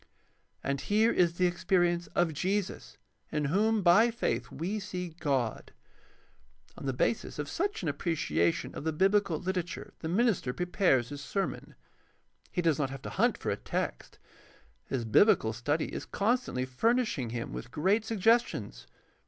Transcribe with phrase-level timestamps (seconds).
[0.63, 2.97] And here is the experience of Jesus
[3.31, 5.73] in whom by faith we see God.
[6.75, 11.21] On the basis of such an appreciation of the biblical literature the minister prepares his
[11.23, 11.75] sermon.
[12.51, 14.17] He does not have to hunt for a text.
[14.85, 18.87] His biblical study is constantly fur nishing him with great suggestions.